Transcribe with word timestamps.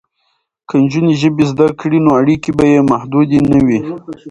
که 0.67 0.73
نجونې 0.83 1.13
ژبې 1.21 1.43
زده 1.51 1.67
کړي 1.79 1.99
نو 2.05 2.11
اړیکې 2.21 2.51
به 2.57 2.65
یې 2.73 2.81
محدودې 2.91 3.39
نه 3.51 3.59
وي. 3.65 3.79